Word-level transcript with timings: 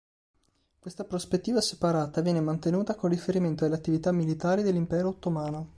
Questa 0.79 1.03
"prospettiva 1.03 1.61
separata" 1.61 2.21
viene 2.21 2.41
mantenuta 2.41 2.95
con 2.95 3.11
riferimento 3.11 3.65
alle 3.65 3.75
attività 3.75 4.11
militari 4.11 4.63
dell'Impero 4.63 5.09
Ottomano. 5.09 5.69